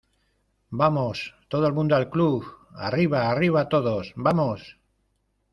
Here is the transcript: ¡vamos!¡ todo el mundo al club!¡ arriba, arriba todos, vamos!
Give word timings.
¡vamos!¡ 0.81 1.35
todo 1.47 1.67
el 1.67 1.73
mundo 1.73 1.95
al 1.95 2.09
club!¡ 2.09 2.43
arriba, 2.75 3.29
arriba 3.29 3.69
todos, 3.69 4.13
vamos! 4.15 4.79